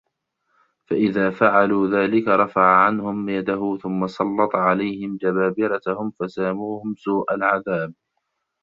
[0.89, 7.93] فَإِذَا فَعَلُوا ذَلِكَ رَفَعَ عَنْهُمْ يَدَهُ ثُمَّ سَلَّطَ عَلَيْهِمْ جَبَابِرَتَهُمْ فَسَامُوهُمْ سُوءَ الْعَذَابِ